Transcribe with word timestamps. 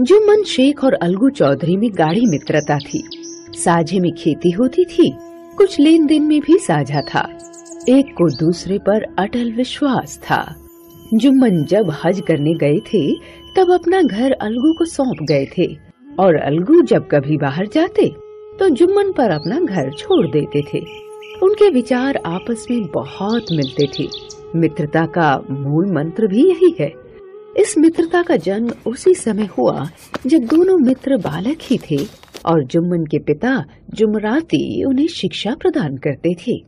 जुम्मन 0.00 0.42
शेख 0.42 0.84
और 0.84 0.92
अलगू 0.92 1.28
चौधरी 1.28 1.76
में 1.76 1.90
गाढ़ी 1.90 2.26
मित्रता 2.26 2.78
थी। 2.78 3.02
साझे 3.52 4.00
में 4.00 4.10
खेती 4.12 4.50
होती 4.50 4.84
थी, 4.84 5.12
कुछ 5.56 5.80
लेन 5.80 6.06
देन 6.06 6.22
में 6.22 6.40
भी 6.40 6.58
साझा 6.58 7.00
था। 7.00 7.28
एक 7.88 8.06
को 8.06 8.28
दूसरे 8.30 8.78
पर 8.78 9.06
अटल 9.18 9.52
विश्वास 9.52 10.18
था। 10.18 10.54
जुम्मन 11.14 11.64
जब 11.64 11.92
हज 12.04 12.20
करने 12.20 12.54
गए 12.54 12.78
थे, 12.78 13.14
तब 13.56 13.72
अपना 13.72 14.02
घर 14.02 14.32
अलगू 14.32 14.72
को 14.72 14.84
सौंप 14.84 15.16
गए 15.22 15.46
थे। 15.58 15.66
और 16.20 16.34
अलगू 16.34 16.82
जब 16.82 17.08
कभी 17.10 17.36
बाहर 17.36 17.66
जाते 17.66 18.08
तो 18.58 18.68
जुम्मन 18.68 19.12
पर 19.12 19.30
अपना 19.30 19.60
घर 19.60 19.90
छोड़ 19.98 20.26
देते 20.26 20.62
थे। 20.74 20.84
उनके 21.42 21.70
विचार 21.70 22.20
आपस 22.26 22.66
में 22.70 22.82
बहुत 22.94 23.44
मिलते 23.52 23.88
थे। 23.98 24.08
मित्रता 24.56 25.06
का 25.06 25.42
मूल 25.50 25.92
मंत्र 25.92 26.26
भी 26.26 26.48
यही 26.48 26.74
है। 26.80 27.07
इस 27.58 27.78
मित्रता 27.78 28.22
का 28.22 28.36
जन्म 28.36 28.70
उसी 28.86 29.14
समय 29.14 29.48
हुआ, 29.58 29.88
जब 30.26 30.38
दोनों 30.38 30.78
मित्र 30.78 31.16
बालक 31.16 31.58
ही 31.62 31.78
थे 31.90 31.96
और 32.46 32.64
जुम्मन 32.64 33.04
के 33.04 33.18
पिता 33.18 33.64
जुमराती 33.90 34.84
उन्हें 34.84 35.06
शिक्षा 35.06 35.54
प्रदान 35.54 35.96
करते 35.96 36.36
थे। 36.46 36.64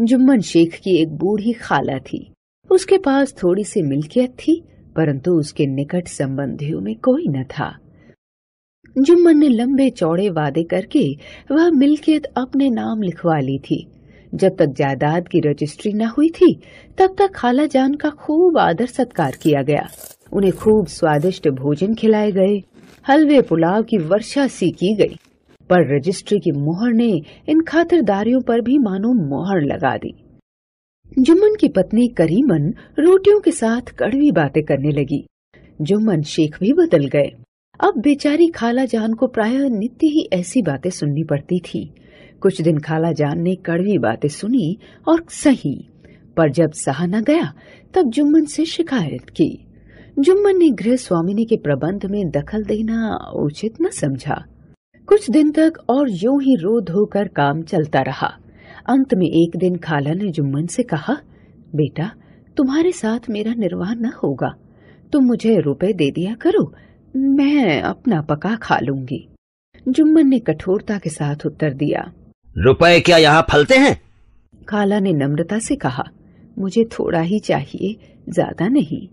जुम्मन 0.00 0.40
शेख 0.40 0.74
की 0.74 1.02
एक 1.02 1.08
बूढ़ी 1.08 1.52
खाला 1.52 1.98
थी। 1.98 2.32
उसके 2.70 2.98
पास 2.98 3.34
थोड़ी 3.42 3.64
सी 3.64 3.82
मिल्कियत 3.82 4.30
थी, 4.30 4.62
परंतु 4.96 5.32
उसके 5.32 5.66
निकट 5.66 6.08
संबंधियों 6.08 6.80
में 6.80 6.94
कोई 6.94 7.24
न 7.28 7.44
था। 7.44 7.78
जुम्मन 8.98 9.38
ने 9.38 9.48
लंबे 9.48 9.90
चौड़े 9.90 10.30
वादे 10.30 10.62
करके 10.62 11.18
वह 11.52 11.70
मिल्कियत 11.70 12.24
अपने 12.24 12.70
नाम 12.70 13.02
लिखवा 13.02 13.38
ली 13.38 13.58
थी। 13.58 13.86
जब 14.34 14.56
तक 14.56 14.66
जायदाद 14.66 15.28
की 15.28 15.40
रजिस्ट्री 15.40 15.92
न 15.92 16.02
हुई 16.02 16.28
थी, 16.28 16.60
तब 16.98 17.16
तक 17.18 17.32
खाला 17.34 17.66
जान 17.66 17.94
का 17.94 18.10
खूब 18.10 18.58
आदर 18.58 18.86
सत्कार 18.86 19.36
किया 19.42 19.62
गया। 19.62 19.88
उन्हें 20.32 20.52
खूब 20.52 20.86
स्वादिष्ट 20.86 21.48
भोजन 21.48 21.94
खिलाए 21.94 22.32
गए। 22.32 22.62
हलवे 23.08 23.42
पुलाव 23.42 23.82
की 23.82 23.98
वर्षा 23.98 24.46
सी 24.46 24.70
की 24.70 24.94
गई। 24.94 25.16
पर 25.70 25.96
रजिस्ट्री 25.96 26.38
की 26.38 26.50
मोहर 26.50 26.92
ने 26.92 27.22
इन 27.48 27.60
खातिरदारियों 27.60 28.40
पर 28.40 28.60
भी 28.60 28.78
मानो 28.78 29.12
मोहर 29.12 29.62
लगा 29.62 29.96
दी। 29.96 30.14
जुम्मन 31.18 31.56
की 31.60 31.68
पत्नी 31.68 32.08
करीमन 32.08 32.74
रोटियों 32.98 33.40
के 33.40 33.50
साथ 33.50 33.80
कड़वी 33.80 34.32
बातें 34.32 34.62
करने 34.62 34.90
लगी। 34.90 35.26
जुम्मन 35.80 36.22
शेख 36.22 36.60
भी 36.60 36.72
बदल 36.72 37.06
गए। 37.06 37.30
अब 37.80 37.94
बेचारी 37.98 38.46
खाला 38.46 38.84
जान 38.84 39.12
को 39.12 39.26
प्राय 39.26 39.58
नित्य 39.58 40.06
ही 40.06 40.28
ऐसी 40.32 40.62
बातें 40.62 40.90
सुननी 40.90 41.24
पड़ती 41.24 41.58
थी। 41.58 41.94
कुछ 42.40 42.62
दिन 42.62 42.78
खाला 42.78 43.12
जान 43.12 43.40
ने 43.40 43.54
कड़वी 43.54 43.98
बातें 43.98 44.28
सुनी 44.28 44.78
और 45.08 45.24
सही। 45.30 45.88
पर 46.36 46.50
जब 46.50 46.72
सहा 46.72 47.06
न 47.06 47.22
गया, 47.22 47.54
तब 47.94 48.10
जुम्मन 48.10 48.44
से 48.44 48.64
शिकायत 48.64 49.30
की। 49.30 49.65
जुम्मन 50.16 50.56
ने 50.58 50.68
गृह 50.70 50.96
स्वामिनी 50.96 51.44
के 51.44 51.56
प्रबंध 51.56 52.04
में 52.06 52.30
दखल 52.30 52.62
देना 52.64 53.16
उचित 53.36 53.80
न 53.82 53.88
समझा। 53.90 54.34
कुछ 55.08 55.28
दिन 55.30 55.50
तक 55.50 55.72
और 55.88 56.10
यूँ 56.12 56.40
ही 56.42 56.54
रो 56.56 56.80
धोकर 56.80 57.28
काम 57.28 57.62
चलता 57.62 58.00
रहा। 58.00 58.26
अंत 58.88 59.12
में 59.14 59.26
एक 59.26 59.56
दिन 59.56 59.76
खाला 59.76 60.12
ने 60.14 60.30
जुम्मन 60.30 60.66
से 60.66 60.82
कहा 60.82 61.16
बेटा 61.74 62.10
तुम्हारे 62.56 62.92
साथ 62.92 63.28
मेरा 63.30 63.52
निर्वाह 63.54 63.92
न 63.94 64.12
होगा। 64.22 64.54
तुम 65.12 65.24
मुझे 65.24 65.56
रुपए 65.58 65.92
दे 65.92 66.10
दिया 66.10 66.34
करो 66.34 66.72
मैं 67.14 67.80
अपना 67.82 68.20
पका 68.22 68.54
खा 68.56 68.78
लूँगी। 68.78 69.26
जुम्मन 69.86 70.28
ने 70.28 70.38
कठोरता 70.38 70.98
के 70.98 71.10
साथ 71.10 71.46
उत्तर 71.46 71.74
दिया 71.74 72.10
रुपए 72.56 73.00
क्या 73.00 73.16
यहाँ 73.18 73.46
फलते 73.50 73.76
हैं? 73.76 74.00
खाला 74.68 75.00
ने 75.00 75.12
नम्रता 75.14 75.58
से 75.58 75.76
कहा 75.76 76.04
मुझे 76.58 76.84
थोड़ा 76.92 77.20
ही 77.20 77.38
चाहिए 77.40 77.96
ज़्यादा 78.28 78.68
नहीं। 78.68 79.06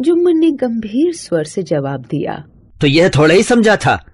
जुम्मन 0.00 0.38
ने 0.38 0.50
गंभीर 0.50 1.14
स्वर 1.14 1.44
से 1.44 1.62
जवाब 1.62 2.00
दिया। 2.00 2.44
तो 2.80 2.86
यह 2.86 3.08
थोड़ा 3.08 3.34
ही 3.34 3.42
समझा 3.42 3.76
था 3.76 4.04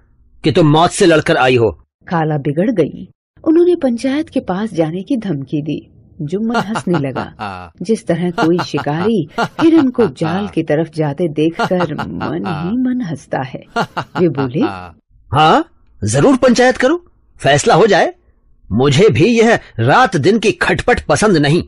कि 0.43 0.51
तुम 0.51 0.67
मौत 0.67 0.91
से 0.91 1.05
लड़कर 1.05 1.37
आई 1.37 1.55
हो। 1.55 1.71
खाला 2.09 2.37
बिगड़ 2.37 2.71
गई। 2.71 3.09
उन्होंने 3.47 3.75
पंचायत 3.75 4.29
के 4.29 4.39
पास 4.39 4.73
जाने 4.73 5.01
की 5.03 5.17
धमकी 5.17 5.61
दी। 5.61 5.91
जुम्मन 6.21 6.55
हंसने 6.55 6.99
लगा। 6.99 7.71
जिस 7.81 8.07
तरह 8.07 8.31
कोई 8.31 8.57
शिकारी 8.59 9.27
हिरन 9.39 9.89
को 9.89 10.07
जाल 10.07 10.47
की 10.47 10.63
तरफ़ 10.63 10.89
जाते 10.95 11.27
देखकर 11.27 11.93
मन 11.93 12.43
ही 12.47 12.77
मन 12.83 13.01
हंसता 13.01 13.41
है। 13.41 13.63
वे 14.01 14.29
बोले 14.29 14.61
हाँ 15.37 15.65
ज़रूर 16.03 16.37
पंचायत 16.37 16.77
करो। 16.77 17.05
फैसला 17.37 17.75
हो 17.75 17.87
जाए। 17.87 18.13
मुझे 18.71 19.09
भी 19.09 19.25
यह 19.25 19.59
रात 19.79 20.15
दिन 20.15 20.39
की 20.39 20.51
खटपट 20.51 21.05
पसंद 21.05 21.37
नहीं। 21.37 21.63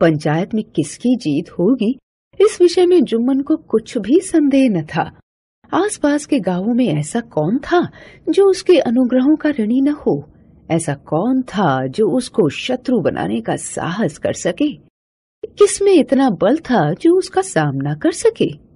पंचायत 0.00 0.54
में 0.54 0.64
किसकी 0.64 1.16
जीत 1.16 1.50
होगी? 1.50 1.98
इस 2.40 2.58
विषय 2.60 2.86
में 2.86 3.04
जुम्मन 3.04 3.40
को 3.40 3.56
कुछ 3.56 3.98
भी 3.98 4.20
संदेह 4.20 4.70
न 4.70 4.82
था। 4.82 5.20
आसपास 5.74 6.26
के 6.26 6.40
गाँवों 6.40 6.74
में 6.74 6.86
ऐसा 6.88 7.20
कौन 7.20 7.58
था 7.58 7.90
जो 8.28 8.50
उसके 8.50 8.78
अनुग्रहों 8.78 9.36
का 9.36 9.50
ऋणी 9.50 9.80
न 9.80 9.88
हो? 9.88 10.28
ऐसा 10.70 10.94
कौन 10.94 11.42
था 11.42 11.86
जो 11.86 12.08
उसको 12.08 12.48
शत्रु 12.48 13.00
बनाने 13.00 13.40
का 13.40 13.56
साहस 13.56 14.18
कर 14.18 14.32
सके? 14.32 14.72
किसमें 15.46 15.92
इतना 15.92 16.30
बल 16.30 16.56
था 16.56 16.92
जो 16.92 17.18
उसका 17.18 17.42
सामना 17.42 17.94
कर 17.94 18.12
सके? 18.12 18.66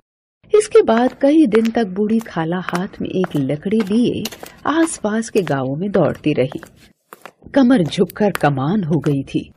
इसके 0.58 0.82
बाद 0.82 1.12
कई 1.22 1.46
दिन 1.46 1.70
तक 1.70 1.86
बूढ़ी 1.86 2.18
खाला 2.18 2.58
हाथ 2.58 2.88
में 3.02 3.08
एक 3.08 3.36
लकड़ी 3.36 3.80
लिए 3.80 4.22
आसपास 4.66 5.28
के 5.28 5.42
गाँवों 5.42 5.76
में 5.76 5.90
दौड़ती 5.90 6.32
रही। 6.32 6.60
कमर 7.54 7.82
झुककर 7.82 8.30
कमान 8.30 8.84
हो 8.84 8.98
गई 8.98 9.22
थी। 9.22 9.52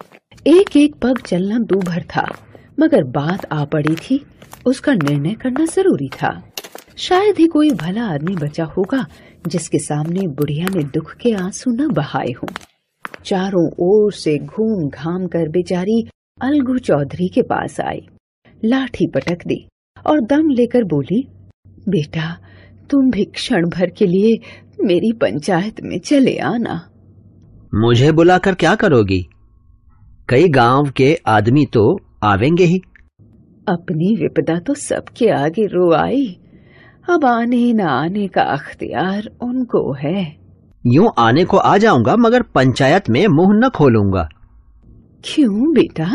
एक 0.47 0.77
एक 0.77 0.95
पग 0.95 1.17
चलना 1.17 1.59
दूभर 1.59 2.03
था। 2.03 2.35
मगर 2.79 3.03
बात 3.03 3.45
आ 3.51 3.65
पड़ी 3.65 3.95
थी, 3.95 4.25
उसका 4.65 4.93
निर्णय 4.93 5.33
करना 5.33 5.65
ज़रूरी 5.65 6.09
था। 6.09 6.43
शायद 6.95 7.35
ही 7.37 7.47
कोई 7.47 7.69
भला 7.69 8.05
आदमी 8.05 8.35
बचा 8.35 8.63
होगा, 8.63 9.05
जिसके 9.47 9.79
सामने 9.79 10.27
बुढ़िया 10.27 10.65
ने 10.65 10.83
दुख 10.83 11.15
के 11.15 11.33
आँसू 11.33 11.71
न 11.71 11.87
बहाए 11.87 12.31
हों। 12.31 12.47
चारों 13.25 13.71
ओर 13.79 14.13
से 14.13 14.37
घूम 14.37 14.89
घाम 14.89 15.27
कर 15.27 15.49
बेचारी 15.49 16.07
अलगू 16.41 16.77
चौधरी 16.77 17.27
के 17.27 17.41
पास 17.41 17.79
आई। 17.79 18.07
लाठी 18.65 19.07
पटक 19.07 19.37
दी 19.47 19.67
और 20.07 20.21
दम 20.21 20.49
लेकर 20.49 20.83
बोली, 20.83 21.27
बेटा, 21.89 22.37
तुम 22.89 23.11
भी 23.11 23.25
क्षण 23.25 23.69
भर 23.69 23.89
के 23.89 24.05
लिए 24.05 24.39
मेरी 24.83 25.11
पंचायत 25.11 25.81
में 25.83 25.99
चले 25.99 26.37
आना। 26.37 26.89
मुझे 27.75 28.11
बुलाकर 28.11 28.53
क्या 28.53 28.75
करोगी? 28.75 29.25
कई 30.29 30.49
गाँव 30.49 30.91
के 30.97 31.19
आदमी 31.27 31.65
तो 31.65 31.99
आवेंगे 32.23 32.63
ही। 32.63 32.77
अपनी 33.67 34.15
विपदा 34.15 34.57
तो 34.59 34.73
सबके 34.73 35.29
आगे 35.29 35.65
रो 35.67 35.91
आई 35.93 36.25
अब 37.09 37.25
आने 37.25 37.71
न 37.73 37.81
आने 37.81 38.27
का 38.27 38.41
अख्तियार 38.41 39.29
उनको 39.41 39.93
है। 39.93 40.21
यूँ 40.83 41.11
आने 41.17 41.43
को 41.45 41.57
आ 41.57 41.77
जाऊँगा 41.77 42.15
मगर 42.15 42.41
पंचायत 42.55 43.09
में 43.09 43.25
मुँह 43.27 43.57
न 43.57 43.69
खोलूँगा। 43.69 44.27
क्यों 45.23 45.71
बेटा? 45.73 46.11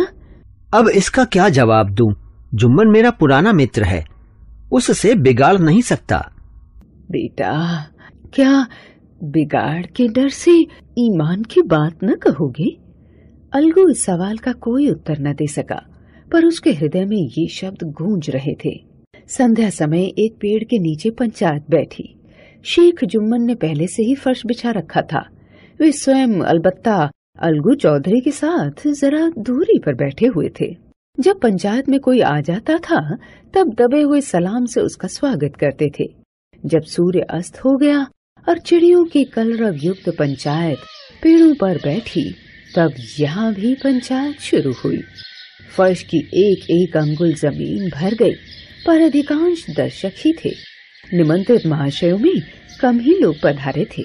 अब 0.75 0.89
इसका 0.89 1.25
क्या 1.25 1.49
जवाब 1.49 1.91
दूँ? 1.91 2.13
जुम्मन 2.55 2.89
मेरा 2.89 3.11
पुराना 3.11 3.53
मित्र 3.53 3.85
है। 3.85 4.05
उससे 4.73 5.15
बिगाड़ 5.15 5.57
नहीं 5.59 5.83
सकता। 5.83 6.19
बेटा 7.11 7.53
क्या 8.35 8.67
बिगाड़ 9.25 9.87
के 9.87 10.09
डर 10.09 10.29
से 10.29 10.53
ईमान 10.99 11.43
की 11.43 11.63
बात 11.63 12.05
न 12.05 12.15
कहोगे? 12.15 12.69
अलगू 13.53 13.89
इस 13.91 14.05
सवाल 14.05 14.39
का 14.39 14.53
कोई 14.53 14.91
उत्तर 14.91 15.19
न 15.21 15.33
दे 15.33 15.47
सका। 15.47 15.81
पर 16.33 16.45
उसके 16.45 16.73
हृदय 16.73 17.05
में 17.05 17.31
ये 17.39 17.49
शब्द 17.49 17.83
गूंज 17.83 18.31
रहे 18.31 18.55
थे। 18.65 18.81
संध्या 19.29 19.71
समय 19.71 20.05
एक 20.05 20.33
पेड़ 20.35 20.65
के 20.65 20.79
नीचे 20.79 21.11
पंचायत 21.11 21.65
बैठी। 21.71 22.15
शेख 22.65 23.05
जुम्मन 23.05 23.43
ने 23.43 23.55
पहले 23.55 23.87
से 23.87 24.03
ही 24.03 24.15
फर्श 24.15 24.47
बिछा 24.47 24.71
रखा 24.71 25.03
था। 25.03 25.29
वे 25.81 25.93
स्वयं 25.93 26.41
अलबत्ता 26.41 27.11
अलगू 27.39 27.75
चौधरी 27.75 28.21
के 28.21 28.31
साथ 28.31 28.89
जरा 28.89 29.29
दूरी 29.39 29.79
पर 29.79 29.95
बैठे 29.95 30.27
हुए 30.27 30.51
थे। 30.61 30.77
जब 31.21 31.41
पंचायत 31.41 31.89
में 31.89 32.01
कोई 32.01 32.21
आ 32.21 32.41
जाता 32.41 32.79
था, 32.79 33.17
तब 33.55 33.75
दबे 33.75 34.03
हुए 34.03 34.21
सलाम 34.21 34.67
से 34.67 34.81
उसका 34.81 35.09
स्वागत 35.09 35.53
करते 35.61 35.91
थे। 36.01 36.15
जब 36.67 36.83
सूर्य 36.83 37.21
अस्त 37.21 37.59
हो 37.59 37.77
गया 37.77 38.07
और 38.49 38.59
चिड़ियों 38.59 39.05
की 39.05 39.25
कलरव 39.25 39.75
युक्त 39.75 40.09
पंचायत 40.19 40.79
पेड़ों 41.23 41.55
पर 41.55 41.77
बैठी, 41.77 42.35
तब 42.77 42.93
यहाँ 43.21 43.55
भी 43.55 43.75
पंचायत 43.75 44.41
शुरू 44.41 44.73
हुई। 44.73 45.03
फर्श 45.77 46.03
की 46.03 46.19
एक 46.19 46.71
एक 46.71 46.97
अंगुल 46.97 47.35
ज़मीन 47.35 47.89
भर 47.91 48.15
गई, 48.15 48.35
पर 48.87 49.01
अधिकांश 49.01 49.65
दर्शक 49.71 50.13
ही 50.19 50.33
थे। 50.35 50.53
निमंत्रित 51.15 51.67
महाशयों 51.67 52.19
में 52.19 52.41
कम 52.81 52.99
ही 52.99 53.15
लोग 53.15 53.37
पधारे 53.43 53.85
थे। 53.85 54.03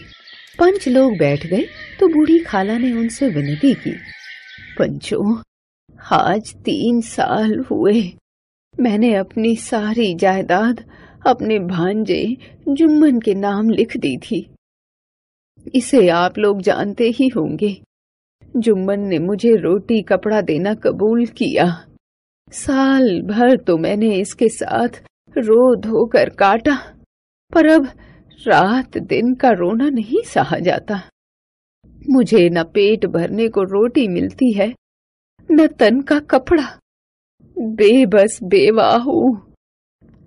पंच 0.59 0.87
लोग 0.87 1.17
बैठ 1.17 1.45
गए 1.47 1.65
तो 1.99 2.07
बूढ़ी 2.07 2.39
खाला 2.39 2.77
ने 2.77 2.91
उनसे 2.91 3.27
विनती 3.27 3.73
की, 3.73 3.91
पंचो, 4.79 5.41
आज 6.11 6.53
तीन 6.55 7.01
साल 7.01 7.59
हुए। 7.71 8.01
मैंने 8.73 9.13
अपनी 9.15 9.55
सारी 9.55 10.13
जायदाद, 10.15 10.83
अपने 11.25 11.59
भांजे, 11.59 12.37
जुम्मन 12.69 13.19
के 13.19 13.33
नाम 13.33 13.69
लिख 13.69 13.97
दी 13.97 14.17
थी। 14.17 14.45
इसे 15.75 16.07
आप 16.09 16.37
लोग 16.37 16.61
जानते 16.61 17.09
ही 17.09 17.27
होंगे। 17.27 17.75
जुम्मन 18.55 18.99
ने 18.99 19.17
मुझे 19.19 19.55
रोटी 19.55 20.01
कपड़ा 20.01 20.41
देना 20.41 20.73
कबूल 20.75 21.25
किया। 21.27 21.65
साल 22.51 23.21
भर 23.21 23.55
तो 23.57 23.77
मैंने 23.77 24.13
इसके 24.15 24.49
साथ 24.49 25.01
रो 25.35 25.75
धोकर 25.75 26.29
काटा, 26.29 26.75
पर 27.53 27.67
अब 27.67 27.87
रात 28.39 28.97
दिन 28.97 29.33
का 29.35 29.49
रोना 29.51 29.89
नहीं 29.89 30.21
सहा 30.25 30.59
जाता। 30.59 31.01
मुझे 32.09 32.49
न 32.49 32.63
पेट 32.63 33.05
भरने 33.07 33.47
को 33.47 33.63
रोटी 33.63 34.07
मिलती 34.07 34.51
है, 34.51 34.73
न 35.49 35.67
तन 35.69 36.01
का 36.01 36.19
कपड़ा। 36.31 36.67
बेबस 37.57 38.39
बेवाह 38.43 38.97
हूँ 38.99 39.55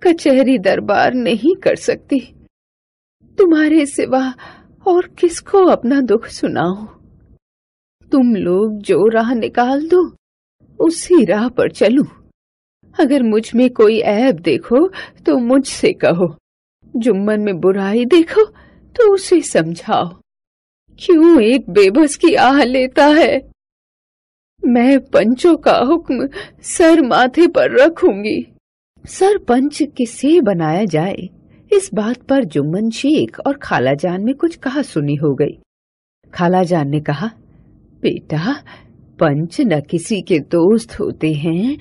कचहरी 0.01 0.57
दरबार 0.59 1.13
नहीं 1.13 1.55
कर 1.55 1.75
सकती। 1.77 2.19
तुम्हारे 3.37 3.85
सिवा 3.85 4.21
और 4.85 5.07
किसको 5.19 5.65
अपना 5.67 6.01
दुख 6.03 6.27
सुनाओ 6.31 6.96
तुम 8.11 8.35
लोग 8.35 8.77
जो 8.81 9.07
राह 9.07 9.33
निकाल 9.33 9.87
दो, 9.87 10.01
उसी 10.79 11.23
राह 11.25 11.47
पर 11.49 11.71
चलूँ। 11.71 12.05
अगर 12.99 13.23
मुझमें 13.23 13.69
कोई 13.69 13.99
ऐब 13.99 14.39
देखो 14.39 14.87
तो 15.25 15.37
मुझसे 15.37 15.91
कहो। 15.93 16.35
जुम्मन 16.95 17.41
में 17.41 17.59
बुराई 17.59 18.05
देखो 18.05 18.45
तो 18.95 19.13
उसे 19.13 19.41
समझाओ। 19.41 20.07
क्यों 20.99 21.41
एक 21.41 21.69
बेबस 21.69 22.15
की 22.15 22.33
आह 22.35 22.63
लेता 22.63 23.05
है? 23.05 23.41
मैं 24.63 24.99
पंचों 24.99 25.55
का 25.55 25.77
हुक्म 25.77 26.27
सर 26.63 27.01
माथे 27.01 27.47
पर 27.47 27.71
रखूँगी। 27.79 28.45
सरपंच 29.05 29.81
किसे 29.97 30.39
बनाया 30.41 30.85
जाए? 30.85 31.29
इस 31.71 31.89
बात 31.93 32.21
पर 32.21 32.43
जुम्मन 32.43 32.89
शेख 32.89 33.39
और 33.39 33.57
खालाजान 33.57 34.23
में 34.23 34.33
कुछ 34.35 34.55
कहा 34.55 34.81
सुनी 34.81 35.15
हो 35.15 35.33
गई। 35.35 35.57
खालाजान 36.33 36.89
ने 36.89 36.99
कहा 36.99 37.29
बेटा 38.01 38.53
पंच 39.19 39.59
न 39.61 39.79
किसी 39.89 40.21
के 40.21 40.39
दोस्त 40.51 40.99
होते 40.99 41.33
हैं 41.35 41.77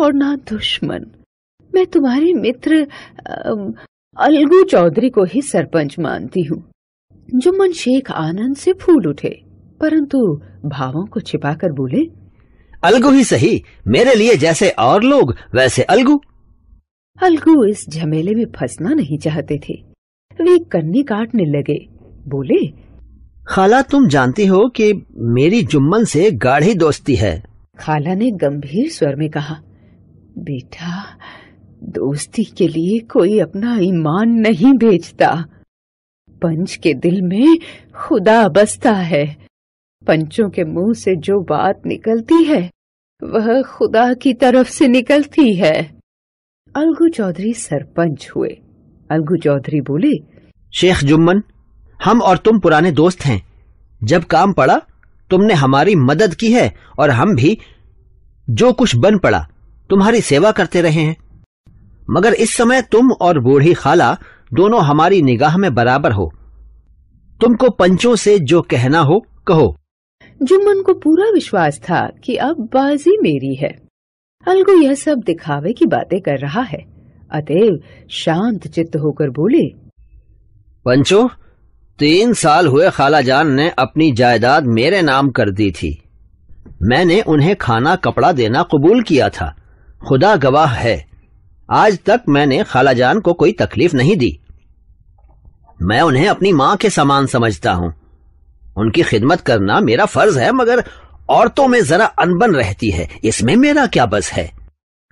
और 0.00 0.12
ना 0.14 0.34
दुश्मन। 0.50 1.06
मैं 1.72 1.86
तुम्हारे 1.86 2.32
मित्र 2.34 2.86
अलगू 4.16 4.62
चौधरी 4.64 5.10
को 5.10 5.24
ही 5.24 5.42
सरपंच 5.42 5.98
मानती 5.98 6.42
हूँ। 6.42 6.62
जुम्मन 7.28 7.72
शेख 7.74 8.10
आनंद 8.12 8.56
से 8.56 8.72
फूल 8.82 9.08
उठे 9.08 9.34
परंतु 9.80 10.18
भावों 10.66 11.04
को 11.06 11.20
छिपाकर 11.20 11.72
बोले 11.72 12.04
अलगू 12.82 13.10
ही 13.10 13.24
सही 13.24 13.62
मेरे 13.88 14.14
लिए 14.14 14.34
जैसे 14.36 14.68
और 14.80 15.02
लोग 15.02 15.34
वैसे 15.54 15.82
अलगू। 15.84 16.20
अलगू 17.18 17.64
इस 17.64 17.84
झमेले 17.90 18.34
में 18.34 18.44
फंसना 18.56 18.94
नहीं 18.94 19.18
चाहते 19.18 19.58
थे। 19.58 19.74
वे 20.38 20.58
कन्नी 20.72 21.02
काटने 21.02 21.44
लगे 21.48 21.78
बोले 22.28 22.60
खाला 23.48 23.80
तुम 23.82 24.06
जानती 24.08 24.46
हो 24.46 24.68
कि 24.68 24.92
मेरी 25.34 25.62
जुम्मन 25.62 26.04
से 26.04 26.30
गाढ़ी 26.30 26.74
दोस्ती 26.74 27.14
है। 27.14 27.32
खाला 27.78 28.14
ने 28.14 28.30
गंभीर 28.30 28.90
स्वर 28.90 29.14
में 29.16 29.28
कहा 29.30 29.54
बेटा 30.38 31.02
दोस्ती 31.84 32.44
के 32.58 32.68
लिए 32.68 32.98
कोई 32.98 33.38
अपना 33.38 33.76
ईमान 33.78 34.30
नहीं 34.40 34.72
बेचता 34.74 35.30
पंच 36.42 36.76
के 36.76 36.94
दिल 36.94 37.20
में 37.22 37.58
खुदा 37.96 38.48
बसता 38.48 38.92
है। 38.92 39.24
पंचों 40.06 40.50
के 40.50 40.64
मुँह 40.64 40.92
से 40.94 41.16
जो 41.16 41.40
बात 41.40 41.82
निकलती 41.86 42.44
है 42.44 42.62
वह 43.22 43.62
खुदा 43.62 44.12
की 44.14 44.32
तरफ़ 44.34 44.68
से 44.68 44.88
निकलती 44.88 45.54
है। 45.54 45.74
अलगू 46.74 47.08
चौधरी 47.08 47.52
सरपंच 47.52 48.30
हुए। 48.36 48.48
अलगू 49.10 49.36
चौधरी 49.36 49.80
बोले 49.80 50.16
शेख 50.72 51.04
जुम्मन 51.04 51.42
हम 52.04 52.22
और 52.22 52.38
तुम 52.38 52.58
पुराने 52.58 52.90
दोस्त 52.92 53.24
हैं। 53.24 53.42
जब 54.04 54.24
काम 54.24 54.52
पड़ा 54.52 54.80
तुमने 55.30 55.54
हमारी 55.54 55.94
मदद 55.94 56.34
की 56.34 56.52
है 56.52 56.74
और 56.98 57.10
हम 57.10 57.34
भी 57.36 57.58
जो 58.50 58.72
कुछ 58.72 58.96
बन 58.96 59.18
पड़ा 59.18 59.46
तुम्हारी 59.90 60.20
सेवा 60.20 60.50
करते 60.52 60.80
रहे 60.80 61.02
हैं। 61.02 61.16
मगर 62.10 62.34
इस 62.34 62.54
समय 62.54 62.82
तुम 62.82 63.10
और 63.12 63.38
बूढ़ी 63.38 63.74
खाला 63.74 64.16
दोनों 64.52 64.82
हमारी 64.82 65.22
निगाह 65.22 65.56
में 65.56 65.74
बराबर 65.74 66.12
हो। 66.12 66.32
तुमको 67.40 67.70
पंचों 67.70 68.14
से 68.16 68.38
जो 68.38 68.62
कहना 68.62 69.00
हो 69.00 69.26
कहो। 69.46 69.76
जुम्मन 70.42 70.82
को 70.82 70.94
पूरा 70.94 71.30
विश्वास 71.30 71.78
था 71.78 72.06
कि 72.24 72.36
अब 72.36 72.68
बाजी 72.74 73.16
मेरी 73.22 73.54
है। 73.54 73.70
अलगू 74.46 74.80
यह 74.82 74.94
सब 74.94 75.18
दिखावे 75.18 75.72
की 75.72 75.86
बातें 75.86 76.20
कर 76.20 76.38
रहा 76.38 76.62
है। 76.62 76.78
अतएव 77.32 77.78
शांत 78.10 78.66
चित्त 78.66 78.96
होकर 78.96 79.30
बोले 79.30 79.64
पंचो 80.86 81.30
तीन 81.98 82.32
साल 82.32 82.66
हुए 82.66 82.90
खाला 82.90 83.20
जान 83.20 83.52
ने 83.52 83.70
अपनी 83.70 84.12
जायदाद 84.12 84.64
मेरे 84.64 85.02
नाम 85.02 85.30
कर 85.30 85.50
दी 85.50 85.70
थी। 85.70 86.02
मैंने 86.82 87.20
उन्हें 87.20 87.56
खाना 87.56 87.96
कपड़ा 87.96 88.32
देना 88.32 88.62
कबूल 88.62 89.02
किया 89.02 89.28
था। 89.28 89.56
खुदा 90.08 90.36
गवाह 90.36 90.74
है। 90.74 91.06
आज 91.70 91.98
तक 92.06 92.20
मैंने 92.28 92.64
खाला 92.64 92.92
जान 92.92 93.20
को 93.20 93.32
कोई 93.32 93.52
तकलीफ़ 93.52 93.96
नहीं 93.96 94.16
दी। 94.16 94.40
मैं 95.82 96.00
उन्हें 96.00 96.28
अपनी 96.28 96.52
माँ 96.52 96.76
के 96.76 96.90
समान 96.90 97.26
समझता 97.26 97.72
हूँ। 97.72 97.94
उनकी 98.76 99.02
खिदमत 99.02 99.40
करना 99.40 99.80
मेरा 99.80 100.04
फ़र्ज़ 100.04 100.38
है, 100.38 100.52
मगर 100.52 100.84
औरतों 101.30 101.68
में 101.68 101.84
जरा 101.84 102.06
अनबन 102.06 102.54
रहती 102.54 102.90
है। 102.90 103.08
इसमें 103.24 103.56
मेरा 103.56 103.86
क्या 103.86 104.06
बस 104.06 104.32
है? 104.32 104.52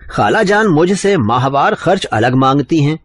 खाला 0.09 0.43
जान 0.43 0.67
मुझसे 0.67 1.17
माहवार 1.17 1.75
खर्च 1.75 2.05
अलग 2.05 2.35
मांगती 2.35 2.83
हैं। 2.83 2.99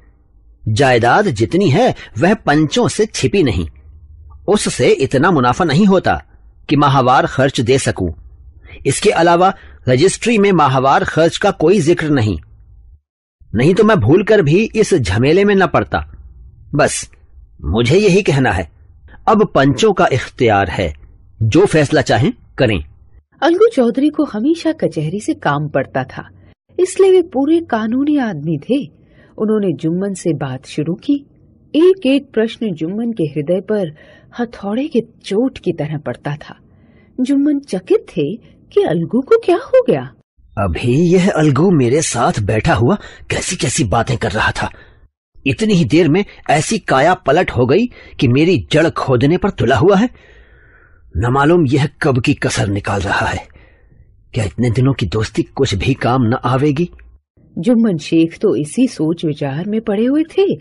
जायदाद 0.68 1.28
जितनी 1.28 1.70
है, 1.70 1.94
वह 2.18 2.34
पंचों 2.34 2.88
से 2.88 3.06
छिपी 3.06 3.42
नहीं। 3.42 3.68
उससे 4.48 4.88
इतना 4.88 5.30
मुनाफा 5.30 5.64
नहीं 5.64 5.86
होता 5.86 6.22
कि 6.68 6.76
माहवार 6.76 7.26
खर्च 7.26 7.60
दे 7.60 7.78
सकूँ। 7.78 8.14
इसके 8.86 9.10
अलावा 9.10 9.54
रजिस्ट्री 9.88 10.38
में 10.38 10.52
माहवार 10.52 11.04
खर्च 11.04 11.36
का 11.36 11.50
कोई 11.50 11.80
ज़िक्र 11.80 12.10
नहीं। 12.10 12.38
नहीं 13.54 13.74
तो 13.74 13.84
मैं 13.84 14.00
भूल 14.00 14.24
कर 14.24 14.42
भी 14.42 14.70
इस 14.74 14.94
झमेले 14.94 15.44
में 15.44 15.54
न 15.54 15.66
पड़ता। 15.66 16.12
बस, 16.74 17.10
मुझे 17.64 17.98
यही 17.98 18.22
कहना 18.22 18.52
है। 18.52 18.72
अब 19.28 19.48
पंचों 19.54 19.92
का 19.92 20.08
इख्तियार 20.12 20.68
है। 20.68 20.94
जो 21.42 21.66
फैसला 21.66 22.00
चाहें, 22.00 22.32
करें। 22.58 22.84
अलगू 23.42 23.68
चौधरी 23.68 24.10
को 24.10 24.24
हमेशा 24.24 24.72
कचहरी 24.72 25.20
से 25.20 25.34
काम 25.34 25.68
पड़ता 25.68 26.04
था। 26.04 26.28
इसलिए 26.80 27.10
वे 27.10 27.22
पूरे 27.22 27.60
कानूनी 27.60 28.16
आदमी 28.16 28.58
थे। 28.58 29.01
उन्होंने 29.42 29.72
जुम्मन 29.72 30.14
से 30.14 30.34
बात 30.34 30.66
शुरू 30.66 30.94
की। 30.94 31.26
एक 31.76 32.06
एक 32.06 32.30
प्रश्न 32.34 32.74
जुम्मन 32.74 33.12
के 33.12 33.24
हृदय 33.24 33.60
पर 33.60 33.96
हथौड़े 34.40 34.88
के 34.88 35.00
चोट 35.00 35.58
की 35.58 35.72
तरह 35.72 35.98
पड़ता 35.98 36.36
था। 36.36 36.56
जुम्मन 37.20 37.58
चकित 37.58 38.06
थे 38.10 38.36
कि 38.72 38.82
अलगू 38.82 39.20
को 39.20 39.38
क्या 39.44 39.56
हो 39.56 39.82
गया। 39.90 40.14
अभी 40.58 41.12
यह 41.12 41.30
अलगू 41.30 41.70
मेरे 41.70 42.02
साथ 42.02 42.32
बैठा 42.40 42.74
हुआ 42.74 42.94
कैसी 43.30 43.56
कैसी 43.56 43.84
बातें 43.84 44.16
कर 44.16 44.30
रहा 44.30 44.50
था। 44.50 44.70
इतनी 45.46 45.74
ही 45.74 45.84
देर 45.84 46.08
में 46.08 46.24
ऐसी 46.50 46.78
काया 46.78 47.14
पलट 47.14 47.50
हो 47.50 47.66
गई 47.66 47.86
कि 48.20 48.28
मेरी 48.28 48.68
जड़ 48.72 48.90
खोदने 48.90 49.36
पर 49.36 49.50
तुला 49.50 49.76
हुआ 49.76 49.96
है। 49.96 50.08
न 51.16 51.30
मालूम 51.30 51.66
यह 51.66 51.88
कब 52.02 52.22
की 52.22 52.34
कसर 52.34 52.68
निकाल 52.68 53.00
रहा 53.00 53.26
है। 53.26 53.48
क्या 54.34 54.44
इतने 54.44 54.70
दिनों 54.70 54.92
की 54.92 55.06
दोस्ती 55.06 55.42
कुछ 55.42 55.74
भी 55.74 55.94
काम 55.94 56.22
न 56.22 56.36
आवेगी? 56.44 56.90
जुम्मन 57.58 57.98
शेख 57.98 58.38
तो 58.38 58.56
इसी 58.56 58.88
सोच 58.88 59.24
विचार 59.24 59.64
में 59.66 59.80
पड़े 59.80 60.04
हुए 60.04 60.22
थे 60.22 60.54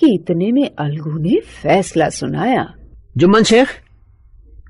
कि 0.00 0.14
इतने 0.14 0.52
में 0.52 0.70
अलगू 0.78 1.18
ने 1.18 1.40
फैसला 1.40 2.08
सुनाया। 2.08 2.74
जुम्मन 3.16 3.42
शेख 3.42 3.68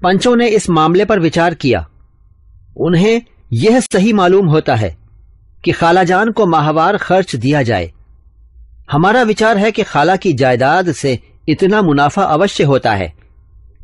पंचों 0.02 0.36
ने 0.36 0.48
इस 0.48 0.70
मामले 0.70 1.04
पर 1.04 1.20
विचार 1.20 1.54
किया। 1.54 1.88
उन्हें 2.76 3.22
यह 3.52 3.80
सही 3.80 4.12
मालूम 4.12 4.46
होता 4.46 4.74
है 4.74 4.96
कि 5.64 5.72
खालाजान 5.72 6.30
को 6.30 6.46
माहवार 6.46 6.96
खर्च 6.96 7.36
दिया 7.36 7.62
जाए। 7.62 7.92
हमारा 8.90 9.22
विचार 9.22 9.58
है 9.58 9.70
कि 9.72 9.82
खाला 9.82 10.16
की 10.16 10.32
जायदाद 10.32 10.92
से 10.92 11.18
इतना 11.48 11.82
मुनाफा 11.82 12.22
अवश्य 12.22 12.64
होता 12.64 12.94
है 12.94 13.12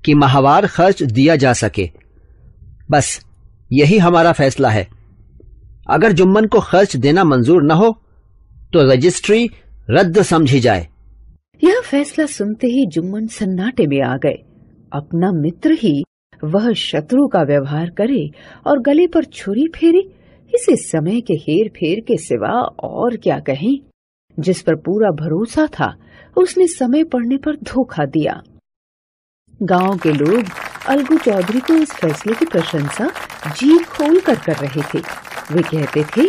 कि 0.04 0.14
माहवार 0.14 0.66
खर्च 0.66 1.02
दिया 1.02 1.36
जा 1.36 1.52
सके। 1.52 1.90
बस 2.90 3.24
यही 3.72 3.98
हमारा 3.98 4.32
फैसला 4.32 4.70
है। 4.70 4.93
अगर 5.86 6.12
जुम्मन 6.12 6.46
को 6.46 6.60
खर्च 6.60 6.96
देना 6.96 7.24
मंजूर 7.24 7.62
न 7.62 7.70
हो 7.70 7.90
तो 8.72 8.82
रजिस्ट्री 8.92 9.48
रद्द 9.90 10.22
समझी 10.22 10.60
जाए। 10.60 10.86
यह 11.64 11.80
फैसला 11.80 12.26
सुनते 12.26 12.66
ही 12.66 12.86
जुम्मन 12.86 13.26
सन्नाटे 13.26 13.86
में 13.86 14.00
आ 14.02 14.16
गए। 14.16 14.42
अपना 14.92 15.30
मित्र 15.32 15.72
ही 15.72 16.02
वह 16.44 16.72
शत्रु 16.72 17.26
का 17.26 17.42
व्यवहार 17.42 17.90
करे 17.90 18.28
और 18.66 18.80
गले 18.80 19.06
पर 19.06 19.24
छुरी 19.24 19.66
फेरे, 19.76 20.02
इसे 20.52 20.76
समय 20.76 21.20
के 21.20 21.34
हेर 21.34 21.68
फेर 21.68 22.00
के 22.00 22.16
सिवा 22.16 22.60
और 22.84 23.16
क्या 23.16 23.38
कहें। 23.38 23.78
जिस 24.38 24.62
पर 24.62 24.74
पूरा 24.76 25.10
भरोसा 25.10 25.66
था, 25.72 25.94
उसने 26.36 26.66
समय 26.66 27.04
पड़ने 27.04 27.36
पर 27.36 27.56
धोखा 27.56 28.04
दिया। 28.06 28.42
गाँव 29.62 29.96
के 29.96 30.12
लोग 30.12 30.44
अलगू 30.88 31.16
चौधरी 31.16 31.60
को 31.60 31.74
इस 31.74 31.92
फैसले 31.92 32.34
की 32.34 32.44
प्रशंसा 32.44 33.10
जी 33.50 33.78
खोल 33.84 34.20
कर 34.20 34.34
कर 34.36 34.56
रहे 34.56 34.82
थे। 34.94 35.02
वे 35.52 35.62
कहते 35.62 36.04
थे 36.16 36.28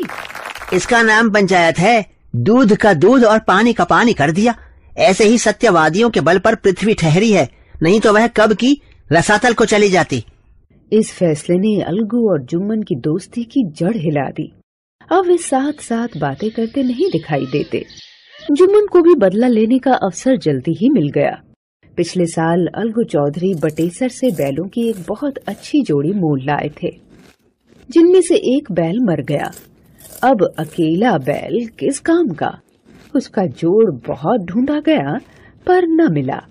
इसका 0.74 1.02
नाम 1.02 1.30
पंचायत 1.30 1.80
है। 1.80 2.06
दूध 2.36 2.76
का 2.76 2.94
दूध 2.94 3.24
और 3.24 3.40
पानी 3.40 3.74
का 3.74 3.84
पानी 3.84 4.14
कर 4.14 4.32
दिया। 4.32 4.56
ऐसे 4.98 5.24
ही 5.24 5.38
सत्यवादियों 5.38 6.10
के 6.10 6.22
बल 6.22 6.40
पर 6.40 6.56
पृथ्वी 6.56 6.94
ठहरी 6.94 7.32
है। 7.32 7.50
नहीं 7.84 8.00
तो 8.00 8.14
वह 8.14 8.28
कब 8.28 8.54
की 8.54 8.82
रसातल 9.12 9.54
को 9.54 9.66
चली 9.66 9.90
जाती। 9.90 10.24
इस 10.92 11.12
फैसले 11.12 11.56
ने 11.56 11.82
अलगू 11.82 12.30
और 12.32 12.42
जुम्मन 12.42 12.82
की 12.82 12.96
दोस्ती 12.96 13.44
की 13.44 13.64
जड़ 13.72 13.96
हिला 13.98 14.30
दी। 14.30 14.52
अब 15.12 15.26
वे 15.26 15.38
साथ 15.38 15.82
साथ 15.82 16.18
बातें 16.18 16.50
करते 16.50 16.84
नहीं 16.84 17.10
दिखाई 17.12 17.46
देते। 17.46 17.86
जुम्मन 18.52 18.86
को 18.86 19.02
भी 19.02 19.16
बदला 19.16 19.48
लेने 19.48 19.80
का 19.80 19.94
अवसर 19.94 20.38
जल्दी 20.38 20.74
ही 20.74 20.90
मिल 20.90 21.10
गया। 21.10 21.42
पिछले 21.98 22.26
साल 22.26 22.68
अलगू 22.76 23.04
चौधरी 23.04 23.54
बटेसर 23.54 24.10
से 24.10 24.32
बैलों 24.32 24.68
की 24.68 24.90
एक 24.90 24.96
बहुत 25.08 25.38
अच्छी 25.38 25.82
जोड़ी 25.84 26.12
मोल 26.12 26.42
लाए 26.44 26.70
थे। 26.84 27.05
जिनमें 27.92 28.22
से 28.22 28.36
एक 28.36 28.72
बैल 28.72 29.00
मर 29.00 29.22
गया। 29.22 29.52
अब 30.24 30.56
अकेला 30.60 31.18
बैल 31.18 31.68
किस 31.68 32.00
काम 32.00 32.28
का? 32.28 32.60
उसका 33.16 33.46
जोड़ 33.46 33.92
बहुत 33.92 34.42
ढूंढा 34.42 34.80
गया, 34.80 35.20
पर 35.68 35.88
न 35.88 36.14
मिला। 36.14 36.42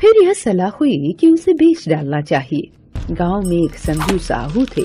फिर 0.00 0.24
यह 0.24 0.32
सलाह 0.32 0.68
हुई 0.68 1.12
कि 1.20 1.30
उसे 1.30 1.52
बेच 1.52 1.88
डालना 1.88 2.20
चाहिए। 2.20 2.68
गाँव 3.14 3.42
में 3.42 3.64
एक 3.64 3.74
संजू 3.74 4.18
साहू 4.18 4.64
थे। 4.64 4.82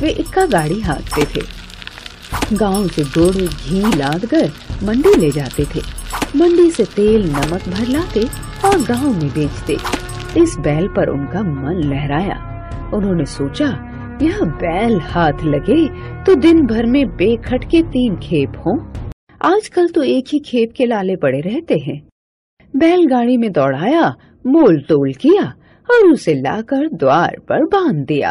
वे 0.00 0.10
इक्का 0.10 0.46
गाड़ी 0.46 0.80
हाँकते 0.80 1.24
थे। 1.24 1.64
गाँव 2.56 2.88
से 2.88 3.04
गुड़ 3.04 3.36
घी 3.36 3.96
लाद 3.96 4.26
कर 4.26 4.50
मंडी 4.82 5.20
ले 5.20 5.30
जाते 5.30 5.64
थे। 5.64 5.80
मंडी 6.36 6.70
से 6.70 6.84
तेल 6.84 7.30
नमक 7.30 7.68
भर 7.68 7.86
लाते 7.86 8.24
और 8.64 8.82
गाँव 8.82 9.22
में 9.22 9.30
बेचते। 9.30 9.76
इस 10.40 10.56
बैल 10.60 10.88
पर 10.88 11.08
उनका 11.08 11.42
मन 11.42 11.72
लहराया। 11.72 12.54
उन्होंने 12.94 13.24
सोचा 13.24 13.90
यह 14.22 14.40
बैल 14.40 14.98
हाथ 15.00 15.44
लगे? 15.44 15.86
तो 16.24 16.34
दिन 16.34 16.60
भर 16.66 16.86
में 16.86 17.06
बेखट 17.06 17.64
के 17.64 17.82
तीन 17.82 18.16
खेप 18.16 18.52
हों। 18.66 18.76
आजकल 19.42 19.88
तो 19.88 20.02
एक 20.02 20.24
ही 20.32 20.38
खेप 20.38 20.72
के 20.76 20.86
लाले 20.86 21.16
पड़े 21.16 21.40
रहते 21.40 21.78
हैं। 21.78 22.08
बैलगाड़ी 22.76 23.36
में 23.36 23.50
दौड़ाया, 23.52 24.14
मोल 24.46 24.80
तोल 24.80 25.12
किया 25.12 25.44
और 25.88 26.10
उसे 26.12 26.34
लाकर 26.34 26.88
द्वार 26.88 27.36
पर 27.48 27.64
बाँध 27.64 28.04
दिया। 28.06 28.30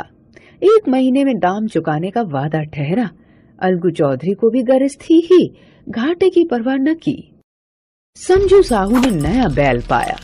एक 0.64 0.88
महीने 0.90 1.24
में 1.24 1.36
दाम 1.40 1.68
चुकाने 1.68 2.12
का 2.12 2.22
वादा 2.22 2.64
ठहरा। 2.64 3.10
अलगू 3.60 3.90
चौधरी 3.90 4.34
को 4.34 4.50
भी 4.50 4.64
गरज 4.64 4.98
थी 5.02 5.20
ही, 5.32 5.54
घाटे 5.90 6.30
की 6.30 6.44
परवाह 6.44 6.76
न 6.76 6.94
की। 6.94 7.18
संजू 8.18 8.62
साहू 8.62 9.00
ने 9.00 9.12
नया 9.12 9.48
बैल 9.48 9.82
पाया 9.82 10.16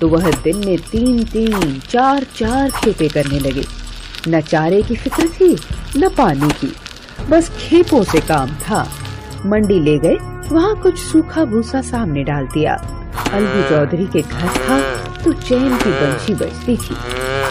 तो 0.00 0.08
वह 0.08 0.30
दिन 0.42 0.56
में 0.56 0.78
तीन 0.78 1.24
तीन 1.24 1.78
चार 1.80 2.24
चार 2.24 2.70
खेपे 2.70 3.08
करने 3.08 3.38
लगे। 3.38 3.85
न 4.28 4.40
चारे 4.40 4.82
की 4.82 4.94
फ़िक्र 4.94 5.28
थी, 5.28 5.56
न 5.96 6.08
पानी 6.08 6.48
की। 6.48 6.72
बस 7.30 7.50
खेपों 7.58 8.02
से 8.02 8.20
काम 8.20 8.50
था। 8.50 8.88
मंडी 9.46 9.80
ले 9.80 9.98
गए, 9.98 10.16
वहाँ 10.52 10.74
कुछ 10.82 10.98
सूखा 10.98 11.44
भूसा 11.44 11.80
सामने 11.82 12.24
डाल 12.24 12.46
दिया। 12.46 12.74
अलगू 13.32 13.68
चौधरी 13.68 14.06
के 14.06 14.22
घर 14.22 14.48
था 14.48 14.80
तो 15.24 15.32
चैन 15.32 15.76
की 15.76 15.90
बंशी 15.90 16.34
बजती 16.34 16.76
थी। 16.76 16.94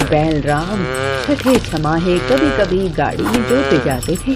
बैल 0.09 0.41
राम, 0.41 0.83
छठे 1.25 1.59
छमाहे 1.59 2.17
कभी 2.19 2.49
कभी 2.57 2.89
गाड़ी 2.89 3.23
में 3.23 3.43
जोते 3.49 3.85
जाते 3.85 4.15
थे। 4.15 4.35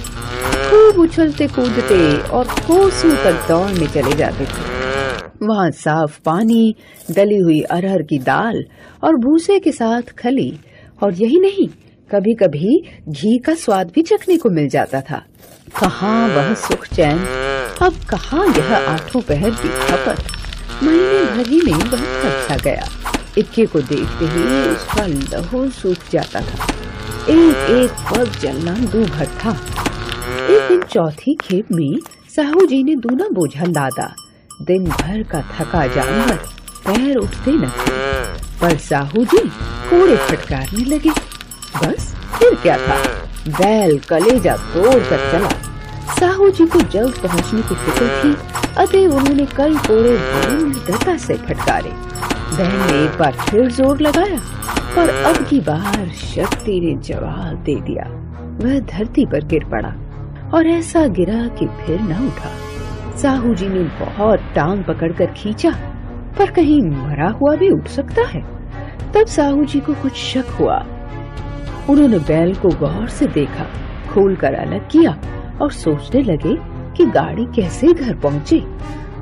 खूब 0.69 1.00
उछलते 1.00 1.48
कूदते 1.48 2.17
और 2.17 2.46
कोसों 2.46 3.15
तक 3.15 3.46
दौड़ने 3.48 3.88
चले 3.88 4.15
जाते 4.15 4.46
थे। 4.46 4.67
वहाँ 5.46 5.72
साफ़ 5.72 6.19
पानी, 6.25 6.75
डली 7.12 7.38
हुई 7.38 7.62
अरहर 7.62 8.01
की 8.01 8.19
दाल 8.19 8.65
और 9.03 9.15
भूसे 9.15 9.60
के 9.60 9.72
साथ 9.72 10.01
खली। 10.01 10.60
और 11.03 11.13
यही 11.13 11.39
नहीं 11.39 11.67
कभी 12.11 12.33
कभी 12.33 12.83
घी 13.09 13.37
का 13.37 13.53
स्वाद 13.53 13.91
भी 13.95 14.01
चखने 14.01 14.37
को 14.37 14.49
मिल 14.49 14.69
जाता 14.69 15.01
था। 15.01 15.25
कहा 15.81 16.27
वह 16.27 16.53
सुख 16.53 16.87
चैन? 16.87 17.19
अब 17.81 17.93
कहाँ 18.09 18.47
यह 18.47 18.89
आठों 18.89 19.21
पहर 19.21 19.49
की 19.49 19.67
खपत? 19.67 20.23
महीने 20.83 21.23
भर 21.25 21.47
ही 21.47 21.61
में 21.61 21.73
वह 21.73 21.97
थक 21.97 22.45
सा 22.49 22.57
गया। 22.57 22.89
इक्के 23.37 23.65
को 23.65 23.81
देखते 23.81 24.25
ही 24.25 24.69
उसका 24.69 25.05
लहू 25.05 25.69
सूख 25.69 25.97
जाता 26.11 26.41
था। 26.41 26.67
एक 27.29 27.69
एक 27.69 27.91
पग 27.91 28.39
जलना 28.39 28.71
दूभर 28.71 29.25
था। 29.25 29.51
एक 30.49 30.67
दिन 30.69 30.81
चौथी 30.81 31.37
खेप 31.41 31.65
में 31.71 31.99
साहू 32.35 32.65
जी 32.65 32.83
ने 32.83 32.95
दूना 32.95 33.27
बोझा 33.33 33.65
लादा। 33.65 34.15
दिन 34.61 34.85
भर 34.85 35.23
का 35.23 35.41
थका 35.41 35.87
जानवर, 35.87 36.35
पैर 36.87 37.17
उठते 37.17 37.51
न 37.51 37.69
थे। 37.69 37.91
पर 38.61 38.77
साहू 38.77 39.25
जी 39.25 39.49
कोड़े 39.89 40.17
फटकारने 40.17 40.85
लगे। 40.85 41.28
बस, 41.81 42.13
फिर 42.36 42.55
क्या 42.55 42.77
था? 42.77 42.98
बैल 43.50 43.98
कलेजा 44.00 44.55
तोड़ 44.74 45.00
कर 45.00 45.31
चला। 45.31 45.50
साहू 46.15 46.50
जी 46.50 46.65
को 46.65 46.79
जल्द 46.81 47.17
पहुँचने 47.17 47.62
की 47.62 47.75
फ़िक्र 47.75 48.07
थी। 48.24 48.36
अतः 48.77 49.07
उन्होंने 49.07 49.45
कई 49.45 49.75
कोड़े 49.88 50.17
दृढ़ता 50.17 51.17
से 51.17 51.36
फटकारे। 51.38 51.89
बहन 51.89 52.91
ने 52.91 53.03
एक 53.03 53.17
बार 53.19 53.31
फिर 53.41 53.69
ज़ोर 53.71 54.01
लगाया, 54.01 54.39
पर 54.95 55.09
अब 55.25 55.45
की 55.45 55.59
बार 55.59 56.09
शक्ति 56.15 56.79
ने 56.79 56.95
जवाब 57.03 57.63
दे 57.63 57.75
दिया। 57.81 58.03
वह 58.63 58.79
धरती 58.88 59.25
पर 59.25 59.45
गिर 59.45 59.65
पड़ा, 59.65 59.93
और 60.53 60.67
ऐसा 60.67 61.05
गिरा 61.07 61.48
कि 61.57 61.67
फिर 61.77 62.01
न 62.01 62.27
उठा। 62.27 62.51
साहू 63.17 63.53
जी 63.53 63.67
ने 63.67 63.83
बहुत 64.00 64.51
टांग 64.55 64.83
पकड़कर 64.83 65.33
खींचा, 65.38 65.71
पर 66.38 66.51
कहीं 66.51 66.81
मरा 66.81 67.29
हुआ 67.31 67.55
भी 67.55 67.69
उठ 67.69 67.88
सकता 67.88 68.27
है। 68.27 68.41
तब 69.13 69.25
साहू 69.27 69.65
जी 69.65 69.79
को 69.79 69.93
कुछ 69.93 70.15
शक 70.15 70.55
हुआ 70.59 70.77
उन्होंने 71.89 72.17
बैल 72.19 72.53
को 72.55 72.69
गौर 72.79 73.07
से 73.09 73.27
देखा 73.27 73.63
खोल 74.09 74.36
कर 74.36 74.53
अलग 74.55 74.88
किया 74.89 75.12
और 75.62 75.71
सोचने 75.71 76.21
लगे 76.21 76.55
कि 76.98 77.05
गाड़ी 77.12 77.45
कैसे 77.55 77.93
घर 77.93 78.15
पहुँचे। 78.15 78.62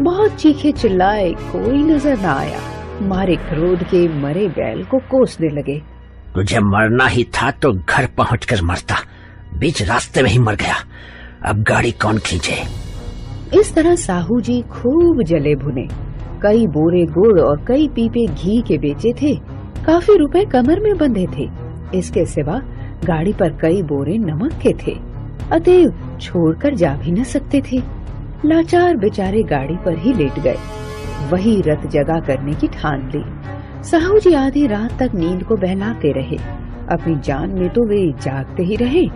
बहुत 0.01 0.35
चीखे 0.35 0.71
चिल्लाए 0.71 1.31
कोई 1.51 1.83
नज़र 1.83 2.17
न 2.17 2.25
आया। 2.25 2.59
मारे 3.01 3.35
क्रोध 3.35 3.83
के 3.83 4.07
मरे 4.21 4.47
बैल 4.47 4.83
को 4.83 4.97
कोसने 5.11 5.47
लगे। 5.49 5.79
तुझे 6.35 6.59
मरना 6.59 7.07
ही 7.07 7.23
था 7.35 7.51
तो 7.51 7.71
घर 7.73 8.05
पहुंचकर 8.17 8.61
मरता। 8.61 8.95
बीच 9.59 9.81
रास्ते 9.81 10.21
में 10.21 10.29
ही 10.29 10.39
मर 10.39 10.55
गया। 10.55 10.75
अब 11.45 11.63
गाड़ी 11.63 11.91
कौन 11.91 12.17
खींचे? 12.17 12.55
इस 13.59 13.73
तरह 13.75 13.95
साहू 13.95 14.39
जी 14.39 14.61
खूब 14.71 15.23
जले 15.23 15.55
भुने। 15.55 15.87
कई 16.41 16.65
बोरे 16.67 17.05
गुड़ 17.11 17.39
और 17.39 17.63
कई 17.67 17.87
पीपे 17.87 18.25
घी 18.25 18.61
के 18.61 18.77
बेचे 18.77 19.13
थे। 19.21 19.33
काफ़ी 19.85 20.17
रुपए 20.17 20.43
कमर 20.45 20.79
में 20.79 20.97
बंधे 20.97 21.25
थे। 21.37 21.45
इसके 21.95 22.25
सिवा 22.25 22.59
गाड़ी 23.05 23.33
पर 23.33 23.57
कई 23.57 23.81
बोरे 23.83 24.17
नमक 24.17 24.53
के 24.63 24.73
थे, 24.77 24.95
अतएव 25.51 26.17
छोड़कर 26.21 26.75
जा 26.75 26.95
भी 26.95 27.11
न 27.11 27.23
सकते 27.23 27.61
थे। 27.61 27.81
लाचार 28.45 28.97
बेचारे 28.97 29.43
गाड़ी 29.43 29.75
पर 29.75 29.97
ही 29.97 30.13
लेट 30.13 30.39
गए। 30.39 30.57
वही 31.31 31.61
रत 31.61 31.87
जगा 31.87 32.19
करने 32.19 32.53
की 32.53 32.67
ठान 32.67 33.09
ली। 33.09 33.23
साहू 33.83 34.19
जी 34.19 34.33
आधी 34.33 34.65
रात 34.67 34.97
तक 34.99 35.15
नींद 35.15 35.43
को 35.43 35.55
बहलाते 35.55 36.11
रहे। 36.11 36.37
अपनी 36.91 37.15
जान 37.21 37.49
में 37.51 37.69
तो 37.69 37.83
वे 37.83 38.01
जागते 38.21 38.63
ही 38.63 38.75
रहे, 38.75 39.07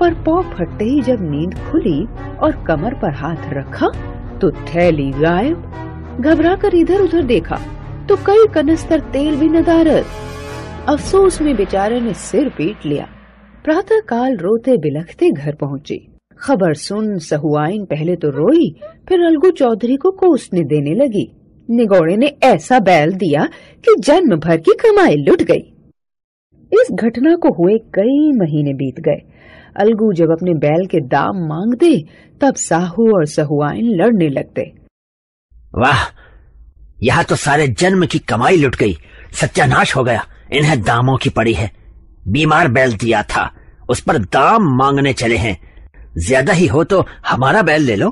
पर 0.00 0.14
पौ 0.24 0.40
फटते 0.52 0.84
ही 0.84 1.00
जब 1.00 1.18
नींद 1.22 1.54
खुली 1.70 2.02
और 2.38 2.64
कमर 2.66 2.94
पर 2.94 3.14
हाथ 3.14 3.52
रखा 3.52 3.88
तो 4.40 4.50
थैली 4.50 5.10
गायब। 5.12 6.18
घबरा 6.20 6.54
कर 6.56 6.74
इधर 6.74 7.00
उधर 7.00 7.22
देखा 7.24 7.58
तो 8.08 8.16
कई 8.26 8.46
कनस्तर 8.54 9.00
तेल 9.12 9.36
भी 9.36 9.48
नदारत 9.48 10.06
अफसोस 10.88 11.40
में 11.40 11.56
बेचारे 11.56 12.00
ने 12.00 12.14
सिर 12.14 12.48
पीट 12.48 12.86
लिया। 12.86 13.08
प्रातः 13.64 14.00
काल 14.00 14.36
रोते 14.36 14.76
बिलखते 14.76 15.30
घर 15.30 15.54
पहुँची। 15.54 16.16
खबर 16.38 16.74
सुन 16.74 17.18
सहुआइन 17.18 17.84
पहले 17.84 18.16
तो 18.16 18.28
रोई, 18.28 18.80
फिर 19.08 19.20
अलगू 19.20 19.50
चौधरी 19.50 19.96
को 19.96 20.10
कोसने 20.10 20.60
देने 20.60 20.94
लगी। 20.94 21.32
निगोड़े 21.70 22.16
ने 22.16 22.26
ऐसा 22.26 22.78
बैल 22.78 23.12
दिया 23.12 23.44
कि 23.78 23.96
जन्म 24.00 24.36
भर 24.36 24.56
की 24.56 24.72
कमाई 24.74 25.14
लुट 25.14 25.42
गई। 25.42 25.74
इस 26.72 26.88
घटना 26.94 27.36
को 27.36 27.48
हुए 27.48 27.78
कई 27.78 28.32
महीने 28.32 28.74
बीत 28.74 29.00
गए। 29.00 29.32
अलगू 29.76 30.12
जब 30.12 30.30
अपने 30.30 30.54
बैल 30.54 30.86
के 30.86 31.00
दाम 31.00 31.36
मांगते, 31.36 32.04
तब 32.40 32.54
साहू 32.54 33.16
और 33.16 33.26
सहुआइन 33.26 33.84
लड़ने 33.84 34.28
लगते। 34.28 34.72
वाह! 35.74 36.16
यहाँ 37.02 37.24
तो 37.24 37.36
सारे 37.36 37.68
जन्म 37.68 38.06
की 38.06 38.18
कमाई 38.18 38.56
लुट 38.56 38.76
गई। 38.76 38.94
सत्यानाश 39.32 39.96
हो 39.96 40.04
गया। 40.04 40.26
इन्हें 40.50 40.80
दामों 40.82 41.16
की 41.16 41.30
पड़ी 41.30 41.52
है। 41.52 41.70
बीमार 42.28 42.68
बैल 42.68 42.96
दिया 42.96 43.22
था। 43.24 43.50
उस 43.90 44.00
पर 44.00 44.18
दाम 44.18 44.68
मांगने 44.76 45.12
चले 45.12 45.36
हैं। 45.36 45.58
ज़्यादा 46.18 46.52
ही 46.52 46.66
हो 46.66 46.84
तो 46.84 47.04
हमारा 47.26 47.62
बैल 47.62 47.82
ले 47.82 47.96
लो। 47.96 48.08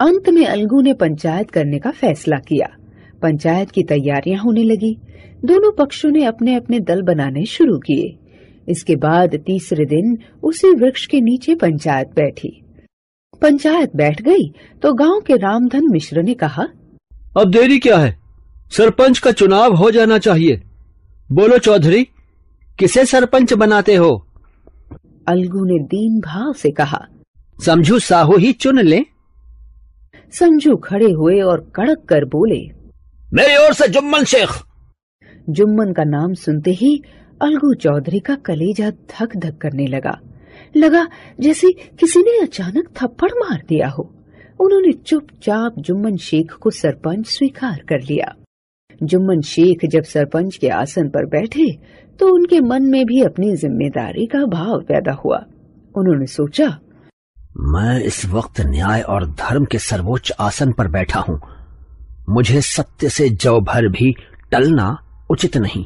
अंत 0.00 0.28
में 0.28 0.44
अलगू 0.46 0.80
ने 0.80 0.92
पंचायत 0.94 1.50
करने 1.50 1.78
का 1.78 1.90
फैसला 1.92 2.36
किया। 2.48 2.66
पंचायत 3.22 3.70
की 3.70 3.82
तैयारियाँ 3.84 4.40
होने 4.40 4.62
लगी। 4.64 4.96
दोनों 5.44 5.70
पक्षों 5.72 6.10
ने 6.10 6.24
अपने 6.24 6.54
अपने 6.54 6.80
दल 6.82 7.02
बनाने 7.02 7.44
शुरू 7.46 7.78
किए। 7.80 8.16
इसके 8.68 8.96
बाद 8.96 9.34
तीसरे 9.46 9.84
दिन 9.86 10.16
उसी 10.42 10.72
वृक्ष 10.74 11.06
के 11.06 11.20
नीचे 11.20 11.54
पंचायत 11.54 12.08
बैठी। 12.16 12.50
पंचायत 13.42 13.96
बैठ 13.96 14.22
गई 14.22 14.48
तो 14.82 14.92
गाँव 14.94 15.20
के 15.20 15.36
रामधन 15.36 15.90
मिश्र 15.92 16.22
ने 16.22 16.34
कहा 16.34 16.62
अब 17.36 17.50
देरी 17.50 17.78
क्या 17.78 17.98
है? 17.98 18.16
सरपंच 18.72 19.18
का 19.18 19.32
चुनाव 19.32 19.74
हो 19.74 19.90
जाना 19.90 20.18
चाहिए। 20.18 20.60
बोलो 21.30 21.58
चौधरी 21.58 22.02
किसे 22.78 23.04
सरपंच 23.04 23.52
बनाते 23.52 23.94
हो? 23.94 24.10
अलगू 25.28 25.64
ने 25.64 25.78
दीन 25.84 26.20
भाव 26.20 26.52
से 26.52 26.70
कहा 26.70 27.00
समझू 27.58 27.98
साहू 27.98 28.36
ही 28.36 28.52
चुन 28.52 28.80
ले। 28.80 29.00
समझू 30.32 30.76
खड़े 30.76 31.10
हुए 31.12 31.40
और 31.40 31.60
कड़क 31.76 32.04
कर 32.08 32.24
बोले 32.24 32.60
मेरी 33.34 33.56
ओर 33.56 33.72
से 33.72 33.88
जुम्मन 33.88 34.24
शेख। 34.24 34.48
जुम्मन 35.50 35.92
का 35.92 36.04
नाम 36.04 36.34
सुनते 36.34 36.70
ही 36.70 36.96
अलगू 37.42 37.74
चौधरी 37.74 38.20
का 38.20 38.34
कलेजा 38.34 38.90
धक 38.90 39.36
धक 39.36 39.58
करने 39.58 39.86
लगा। 39.86 40.18
लगा 40.76 41.06
जैसे 41.40 41.72
किसी 42.00 42.20
ने 42.20 42.38
अचानक 42.42 42.88
थप्पड़ 43.02 43.32
मार 43.34 43.62
दिया 43.68 43.88
हो। 43.88 44.10
उन्होंने 44.60 44.92
चुपचाप 44.92 45.78
जुम्मन 45.78 46.16
शेख 46.16 46.52
को 46.52 46.70
सरपंच 46.70 47.26
स्वीकार 47.26 47.82
कर 47.88 48.00
लिया। 48.00 48.34
जुम्मन 49.00 49.40
शेख 49.40 49.84
जब 49.86 50.02
सरपंच 50.04 50.56
के 50.56 50.68
आसन 50.68 51.08
पर 51.08 51.26
बैठे 51.28 51.66
तो 52.20 52.28
उनके 52.34 52.60
मन 52.60 52.82
में 52.82 53.04
भी 53.06 53.20
अपनी 53.22 53.54
ज़िम्मेदारी 53.56 54.26
का 54.26 54.44
भाव 54.48 54.80
पैदा 54.82 55.12
हुआ। 55.14 55.36
उन्होंने 55.94 56.26
सोचा 56.26 56.68
मैं 57.66 58.00
इस 58.00 58.24
वक्त 58.26 58.60
न्याय 58.60 59.00
और 59.02 59.26
धर्म 59.34 59.64
के 59.64 59.78
सर्वोच्च 59.78 60.32
आसन 60.40 60.72
पर 60.72 60.88
बैठा 60.88 61.20
हूँ। 61.20 61.40
मुझे 62.28 62.60
सत्य 62.60 63.08
से 63.08 63.28
जव 63.36 63.60
भर 63.60 63.88
भी 63.88 64.12
टलना 64.52 64.96
उचित 65.30 65.56
नहीं। 65.56 65.84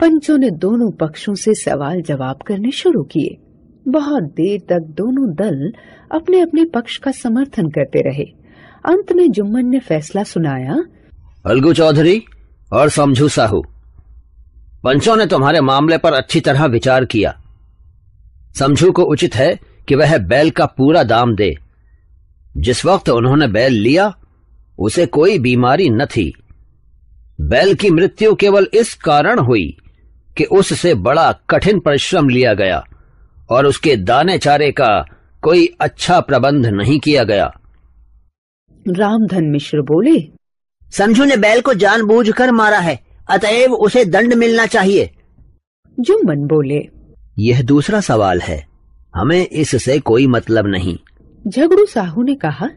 पंचों 0.00 0.36
ने 0.38 0.50
दोनों 0.58 0.90
पक्षों 0.90 1.34
से 1.34 1.54
सवाल 1.54 2.00
जवाब 2.02 2.42
करने 2.46 2.70
शुरू 2.72 3.02
किए। 3.12 3.36
बहुत 3.86 4.22
देर 4.32 4.60
तक 4.68 4.86
दोनों 4.96 5.28
दल 5.34 5.72
अपने 6.12 6.40
अपने 6.40 6.64
पक्ष 6.64 6.96
का 6.96 7.10
समर्थन 7.12 7.68
करते 7.68 8.00
रहे। 8.00 8.24
अंत 8.84 9.12
में 9.12 9.30
जुम्मन 9.30 9.66
ने 9.66 9.78
फैसला 9.80 10.22
सुनाया 10.24 10.82
अलगू 11.46 11.72
चौधरी 11.72 12.24
और 12.72 12.88
समझू 12.88 13.28
साहू। 13.28 13.64
पंचों 14.84 15.16
ने 15.16 15.26
तुम्हारे 15.26 15.60
मामले 15.60 15.98
पर 15.98 16.12
अच्छी 16.12 16.40
तरह 16.40 16.64
विचार 16.64 17.04
किया। 17.04 17.42
समझू 18.58 18.92
को 18.92 19.02
उचित 19.02 19.34
है 19.34 19.60
कि 19.88 19.94
वह 19.94 20.18
बैल 20.18 20.50
का 20.50 20.66
पूरा 20.66 21.02
दाम 21.02 21.34
दे। 21.36 21.54
जिस 22.56 22.84
वक्त 22.84 23.08
उन्होंने 23.08 23.48
बैल 23.48 23.72
लिया, 23.72 24.14
उसे 24.78 25.06
कोई 25.06 25.38
बीमारी 25.38 25.90
न 25.90 26.06
थी। 26.06 26.32
बैल 27.40 27.74
की 27.74 27.90
मृत्यु 27.90 28.34
केवल 28.34 28.66
इस 28.74 28.94
कारण 28.94 29.38
हुई 29.38 29.76
कि 30.36 30.44
उससे 30.44 30.94
बड़ा 30.94 31.32
कठिन 31.32 31.80
परिश्रम 31.80 32.28
लिया 32.28 32.54
गया 32.54 32.84
और 33.50 33.66
उसके 33.66 33.96
दाने 33.96 34.38
चारे 34.38 34.72
का 34.72 35.04
कोई 35.42 35.66
अच्छा 35.80 36.20
प्रबंध 36.20 36.66
नहीं 36.66 37.00
किया 37.00 37.24
गया। 37.24 37.52
रामधन 38.88 39.44
मिश्र 39.44 39.80
बोले 39.80 40.41
संजू 40.92 41.24
ने 41.24 41.36
बैल 41.36 41.60
को 41.60 41.74
जानबूझकर 41.74 42.50
मारा 42.52 42.78
है 42.78 42.98
अतएव 43.30 43.72
उसे 43.74 44.04
दंड 44.06 44.34
मिलना 44.34 44.66
चाहिए। 44.66 45.10
जुम्मन 45.98 46.46
बोले 46.46 46.80
यह 47.38 47.62
दूसरा 47.62 48.00
सवाल 48.00 48.40
है। 48.40 48.58
हमें 49.14 49.46
इससे 49.46 49.98
कोई 50.00 50.26
मतलब 50.26 50.66
नहीं। 50.66 50.96
झगड़ू 51.44 51.86
साहू 51.86 52.22
ने 52.22 52.34
कहा 52.34 52.68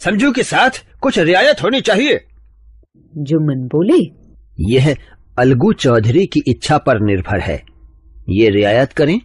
संजू 0.00 0.32
के 0.32 0.42
साथ 0.44 0.82
कुछ 1.00 1.18
रियायत 1.20 1.62
होनी 1.62 1.80
चाहिए। 1.80 2.20
जुम्मन 3.12 3.66
बोले 3.66 4.00
यह 4.66 4.94
अलगू 5.38 5.72
चौधरी 5.74 6.26
की 6.26 6.42
इच्छा 6.48 6.78
पर 6.78 7.00
निर्भर 7.02 7.40
है। 7.40 7.62
ये 8.30 8.50
रियायत 8.50 8.92
करें 8.92 9.18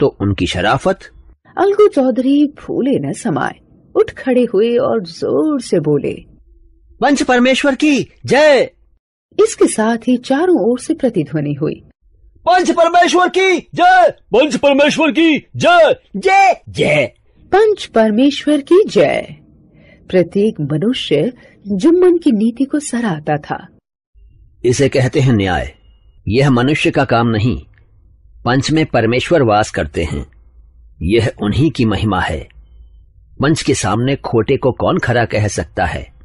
तो 0.00 0.16
उनकी 0.20 0.46
शराफत। 0.46 1.10
अलगू 1.56 1.88
चौधरी 1.88 2.46
फूले 2.58 2.98
न 3.00 3.12
समाये 3.14 3.60
उठ 3.94 4.10
खड़े 4.14 4.44
हुए 4.44 4.76
और 4.78 5.04
ज़ोर 5.08 5.60
से 5.62 5.80
बोले 5.80 6.16
पंच 7.00 7.22
परमेश्वर 7.22 7.74
की 7.74 8.12
जय। 8.26 8.70
इसके 9.40 9.66
साथ 9.66 9.96
ही 9.96 10.16
चारों 10.16 10.70
ओर 10.70 10.78
से 10.78 10.94
प्रतिध्वनि 10.94 11.52
हुई। 11.62 11.82
पंच 12.38 12.70
परमेश्वर 12.70 13.28
की 13.28 13.58
जय। 13.58 14.10
पंच 14.10 14.56
परमेश्वर 14.56 15.10
की 15.10 15.38
जय। 15.56 15.96
जय 16.16 16.60
जय। 16.68 17.06
पंच 17.52 17.86
परमेश्वर 17.86 18.60
की 18.60 18.84
जय। 18.88 19.36
प्रत्येक 20.08 20.54
मनुष्य 20.60 21.32
जुम्मन 21.68 22.18
की 22.18 22.32
नीति 22.32 22.64
को 22.64 22.78
सराहता 22.78 23.36
था। 23.36 23.68
इसे 24.64 24.88
कहते 24.88 25.20
हैं 25.20 25.32
न्याय। 25.32 25.74
यह 26.28 26.50
मनुष्य 26.50 26.90
का 26.90 27.04
काम 27.04 27.28
नहीं। 27.28 27.62
पंच 28.44 28.70
में 28.70 28.86
परमेश्वर 28.86 29.42
वास 29.42 29.70
करते 29.70 30.04
हैं। 30.04 30.26
यह 31.02 31.32
उन्हीं 31.42 31.70
की 31.70 31.84
महिमा 31.84 32.20
है। 32.20 32.48
पंच 33.42 33.62
के 33.62 33.74
सामने 33.74 34.16
खोटे 34.16 34.56
को 34.56 34.72
कौन 34.72 34.98
खरा 34.98 35.24
कह 35.24 35.48
सकता 35.48 35.84
है? 35.84 36.15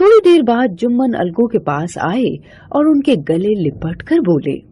थोड़ी 0.00 0.30
देर 0.30 0.42
बाद 0.42 0.70
जुम्मन 0.70 1.12
अलगू 1.12 1.46
के 1.46 1.58
पास 1.58 1.98
आए 1.98 2.38
और 2.72 2.86
उनके 2.86 3.16
गले 3.16 3.54
लिपट 3.54 4.02
कर 4.02 4.20
बोले 4.20 4.62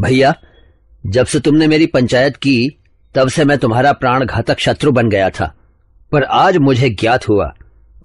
भैया 0.00 0.34
जब 1.06 1.26
से 1.26 1.40
तुमने 1.40 1.66
मेरी 1.66 1.86
पंचायत 1.86 2.36
की 2.36 2.78
तब 3.14 3.28
से 3.28 3.44
मैं 3.44 3.58
तुम्हारा 3.58 3.92
प्राण 3.92 4.24
घातक 4.24 4.58
शत्रु 4.58 4.92
बन 4.92 5.08
गया 5.08 5.30
था। 5.30 5.54
पर 6.12 6.22
आज 6.22 6.56
मुझे 6.56 6.90
ज्ञात 6.90 7.28
हुआ 7.28 7.54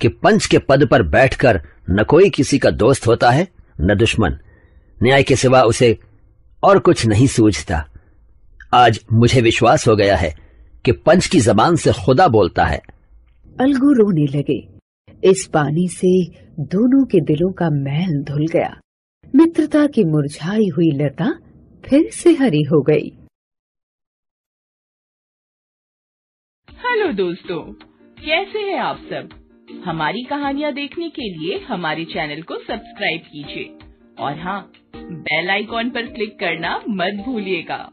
कि 0.01 0.07
पंच 0.07 0.45
के 0.45 0.57
पद 0.57 0.87
पर 0.87 1.03
बैठकर 1.03 1.61
न 1.89 2.03
कोई 2.03 2.29
किसी 2.29 2.59
का 2.59 2.69
दोस्त 2.69 3.07
होता 3.07 3.31
है 3.31 3.47
न 3.81 3.95
दुश्मन। 3.97 4.37
न्याय 5.03 5.23
के 5.23 5.35
सिवा 5.35 5.61
उसे 5.61 5.97
और 6.63 6.79
कुछ 6.79 7.05
नहीं 7.05 7.27
सूझता। 7.27 7.85
आज 8.73 8.99
मुझे 9.13 9.41
विश्वास 9.41 9.87
हो 9.87 9.95
गया 9.95 10.15
है 10.15 10.35
कि 10.85 10.91
पंच 10.91 11.27
की 11.27 11.39
जबान 11.39 11.75
से 11.75 11.91
खुदा 11.91 12.27
बोलता 12.27 12.65
है। 12.65 12.81
अलगू 13.59 13.91
रोने 13.91 14.25
लगे। 14.25 14.70
इस 15.23 15.49
पानी 15.53 15.87
से 15.87 16.25
दोनों 16.59 17.05
के 17.05 17.19
दिलों 17.19 17.51
का 17.51 17.69
मैल 17.69 18.23
धुल 18.23 18.47
गया। 18.47 18.79
मित्रता 19.35 19.87
की 19.87 20.03
मुरझाई 20.03 20.67
हुई 20.67 20.91
लता 20.91 21.31
फिर 21.85 22.09
से 22.11 22.29
हरी 22.29 22.61
हो 22.61 22.81
गई। 22.81 23.09
हेलो 26.71 27.13
दोस्तों, 27.13 27.73
कैसे 28.21 28.59
हैं 28.59 28.79
आप 28.79 28.97
सब? 28.97 29.29
हमारी 29.85 30.23
कहानियाँ 30.23 30.73
देखने 30.73 31.09
के 31.09 31.21
लिए 31.21 31.59
हमारे 31.59 32.05
चैनल 32.05 32.41
को 32.41 32.55
सब्सक्राइब 32.55 33.21
कीजिए 33.21 33.77
और 34.23 34.39
हाँ 34.39 34.71
बेल 34.97 35.49
आइकॉन 35.49 35.89
पर 35.89 36.01
क्लिक 36.01 36.39
करना 36.39 36.83
मत 36.89 37.23
भूलिएगा। 37.25 37.91